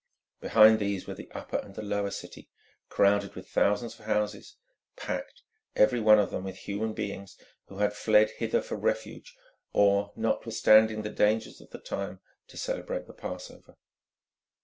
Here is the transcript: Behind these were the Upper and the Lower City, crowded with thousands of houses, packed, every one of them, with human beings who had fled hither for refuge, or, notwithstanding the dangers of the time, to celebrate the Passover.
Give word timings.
Behind 0.39 0.79
these 0.79 1.05
were 1.05 1.13
the 1.13 1.29
Upper 1.29 1.57
and 1.57 1.75
the 1.75 1.83
Lower 1.83 2.09
City, 2.09 2.49
crowded 2.89 3.35
with 3.35 3.47
thousands 3.47 3.99
of 3.99 4.05
houses, 4.07 4.55
packed, 4.95 5.43
every 5.75 5.99
one 5.99 6.17
of 6.17 6.31
them, 6.31 6.43
with 6.43 6.57
human 6.57 6.93
beings 6.93 7.37
who 7.67 7.77
had 7.77 7.93
fled 7.93 8.31
hither 8.31 8.63
for 8.63 8.77
refuge, 8.77 9.35
or, 9.73 10.11
notwithstanding 10.15 11.03
the 11.03 11.11
dangers 11.11 11.61
of 11.61 11.69
the 11.69 11.77
time, 11.77 12.19
to 12.47 12.57
celebrate 12.57 13.05
the 13.05 13.13
Passover. 13.13 13.75